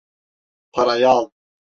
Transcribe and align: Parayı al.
Parayı 0.71 1.09
al. 1.09 1.29